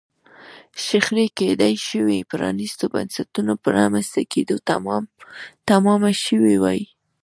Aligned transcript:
شخړې 0.85 1.25
کېدای 1.39 1.73
شوای 1.87 2.21
پرانیستو 2.31 2.85
بنسټونو 2.93 3.53
په 3.63 3.67
رامنځته 3.77 4.21
کېدو 4.33 4.55
تمامه 5.69 6.11
شوې 6.25 6.55
وای. 6.63 6.81